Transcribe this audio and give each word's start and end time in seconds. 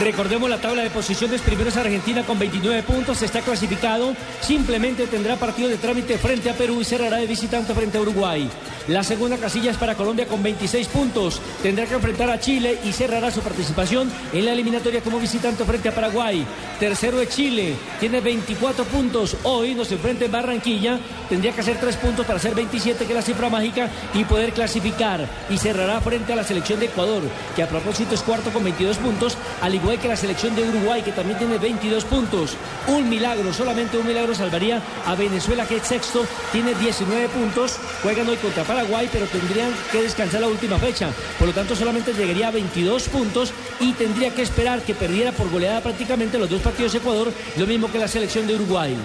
Recordemos 0.00 0.50
la 0.50 0.58
tabla 0.58 0.82
de 0.82 0.90
posiciones. 0.90 1.40
Primero 1.40 1.68
es 1.68 1.76
Argentina 1.76 2.24
con 2.24 2.38
29 2.38 2.82
puntos. 2.82 3.22
Está 3.22 3.42
clasificado. 3.42 4.14
Simplemente 4.40 5.06
tendrá 5.06 5.36
partido 5.36 5.68
de 5.68 5.76
trámite 5.76 6.18
frente 6.18 6.50
a 6.50 6.54
Perú 6.54 6.80
y 6.80 6.84
cerrará 6.84 7.18
de 7.18 7.26
visitante 7.26 7.74
frente 7.74 7.96
a 7.96 8.00
Uruguay. 8.00 8.50
La 8.88 9.04
segunda 9.04 9.36
casilla 9.36 9.70
es 9.70 9.76
para 9.76 9.94
Colombia 9.94 10.26
con 10.26 10.42
26 10.42 10.88
puntos. 10.88 11.40
Tendrá 11.62 11.86
que 11.86 11.94
enfrentar 11.94 12.30
a 12.30 12.40
Chile 12.40 12.78
y 12.84 12.92
cerrará 12.92 13.30
su 13.30 13.40
participación 13.40 14.10
en 14.32 14.46
la 14.46 14.52
eliminatoria 14.52 15.02
como 15.02 15.20
visitante 15.20 15.64
frente 15.64 15.90
a 15.90 15.94
Paraguay. 15.94 16.44
Tercero 16.80 17.20
es 17.20 17.28
Chile. 17.28 17.74
Tiene 18.00 18.20
24 18.20 18.84
puntos. 18.84 19.36
Hoy 19.44 19.74
nos 19.74 19.92
enfrenta 19.92 20.24
en 20.24 20.32
Barranquilla. 20.32 20.98
Tendría 21.28 21.52
que 21.52 21.60
hacer 21.60 21.78
3 21.78 21.96
puntos 21.96 22.26
para 22.26 22.38
hacer 22.38 22.54
27, 22.54 23.04
que 23.04 23.12
es 23.12 23.16
la 23.16 23.22
cifra 23.22 23.48
mágica, 23.48 23.90
y 24.14 24.24
poder 24.24 24.52
clasificar. 24.52 25.28
Y 25.50 25.58
cerrará 25.58 26.00
frente 26.00 26.32
a 26.32 26.36
la 26.36 26.44
selección 26.44 26.80
de 26.80 26.86
Ecuador, 26.86 27.22
que 27.54 27.62
a 27.62 27.68
propósito 27.68 28.14
es 28.14 28.22
cuarto 28.22 28.50
con 28.50 28.64
22 28.64 28.96
puntos, 28.96 29.36
al 29.68 29.74
igual 29.74 29.98
que 30.00 30.08
la 30.08 30.16
selección 30.16 30.56
de 30.56 30.62
Uruguay, 30.62 31.02
que 31.02 31.12
también 31.12 31.36
tiene 31.36 31.58
22 31.58 32.02
puntos. 32.06 32.56
Un 32.86 33.06
milagro, 33.06 33.52
solamente 33.52 33.98
un 33.98 34.06
milagro 34.06 34.34
salvaría 34.34 34.80
a 35.04 35.14
Venezuela, 35.14 35.66
que 35.66 35.76
es 35.76 35.82
sexto, 35.82 36.24
tiene 36.52 36.74
19 36.74 37.28
puntos. 37.28 37.76
Juegan 38.02 38.26
hoy 38.30 38.36
contra 38.38 38.64
Paraguay, 38.64 39.10
pero 39.12 39.26
tendrían 39.26 39.70
que 39.92 40.00
descansar 40.00 40.40
la 40.40 40.48
última 40.48 40.78
fecha. 40.78 41.10
Por 41.38 41.48
lo 41.48 41.52
tanto, 41.52 41.76
solamente 41.76 42.14
llegaría 42.14 42.48
a 42.48 42.50
22 42.50 43.10
puntos 43.10 43.52
y 43.78 43.92
tendría 43.92 44.34
que 44.34 44.40
esperar 44.40 44.80
que 44.80 44.94
perdiera 44.94 45.32
por 45.32 45.50
goleada 45.50 45.82
prácticamente 45.82 46.38
los 46.38 46.48
dos 46.48 46.62
partidos 46.62 46.92
de 46.92 46.98
Ecuador, 47.00 47.30
lo 47.58 47.66
mismo 47.66 47.92
que 47.92 47.98
la 47.98 48.08
selección 48.08 48.46
de 48.46 48.54
Uruguay. 48.54 48.96